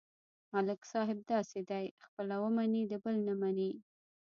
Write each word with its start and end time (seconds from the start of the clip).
ملک 0.53 0.81
صاحب 0.91 1.19
داسې 1.31 1.59
دی: 1.69 1.85
خپله 2.05 2.35
ومني، 2.43 2.83
د 2.91 2.93
بل 3.03 3.15
نه 3.27 3.33
مني. 3.41 3.71